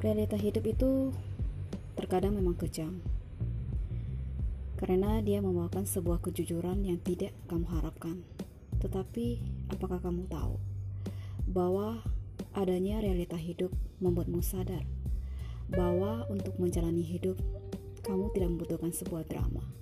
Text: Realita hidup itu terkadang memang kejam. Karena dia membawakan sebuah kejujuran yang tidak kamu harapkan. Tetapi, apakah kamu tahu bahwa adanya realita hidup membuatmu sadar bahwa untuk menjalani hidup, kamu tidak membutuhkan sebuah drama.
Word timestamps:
Realita 0.00 0.32
hidup 0.32 0.64
itu 0.64 1.12
terkadang 1.92 2.32
memang 2.32 2.56
kejam. 2.56 3.04
Karena 4.80 5.20
dia 5.20 5.44
membawakan 5.44 5.84
sebuah 5.84 6.24
kejujuran 6.24 6.88
yang 6.88 6.96
tidak 7.04 7.36
kamu 7.52 7.68
harapkan. 7.68 8.24
Tetapi, 8.80 9.44
apakah 9.68 10.00
kamu 10.00 10.24
tahu 10.32 10.56
bahwa 11.44 12.00
adanya 12.56 13.04
realita 13.04 13.36
hidup 13.36 13.76
membuatmu 14.00 14.40
sadar 14.40 14.88
bahwa 15.68 16.24
untuk 16.32 16.56
menjalani 16.56 17.04
hidup, 17.04 17.36
kamu 18.00 18.32
tidak 18.32 18.56
membutuhkan 18.56 18.96
sebuah 18.96 19.28
drama. 19.28 19.79